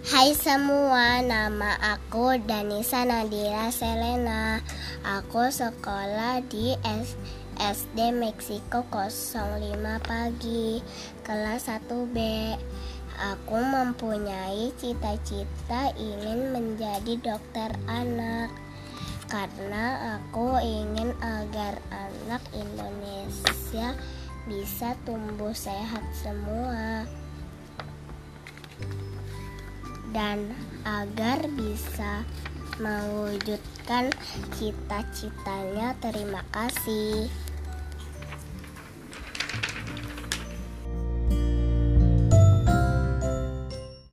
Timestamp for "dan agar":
30.10-31.46